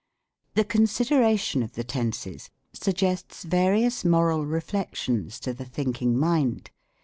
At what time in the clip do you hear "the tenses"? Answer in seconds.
1.73-2.49